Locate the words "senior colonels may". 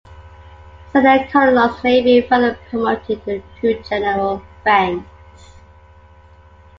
0.91-2.01